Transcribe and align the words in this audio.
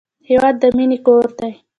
هېواد 0.29 0.55
د 0.61 0.63
مینې 0.77 0.97
کور 1.05 1.27
دی. 1.39 1.51